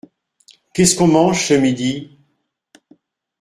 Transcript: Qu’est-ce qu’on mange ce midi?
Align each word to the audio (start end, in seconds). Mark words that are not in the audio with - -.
Qu’est-ce 0.73 0.95
qu’on 0.95 1.05
mange 1.09 1.45
ce 1.45 1.53
midi? 1.53 2.09